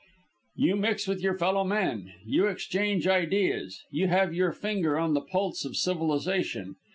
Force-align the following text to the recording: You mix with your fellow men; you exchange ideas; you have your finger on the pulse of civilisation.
You 0.55 0.77
mix 0.77 1.07
with 1.07 1.21
your 1.21 1.37
fellow 1.37 1.63
men; 1.63 2.11
you 2.25 2.47
exchange 2.47 3.05
ideas; 3.05 3.83
you 3.91 4.07
have 4.07 4.33
your 4.33 4.51
finger 4.51 4.97
on 4.97 5.13
the 5.13 5.21
pulse 5.21 5.63
of 5.63 5.77
civilisation. 5.77 6.75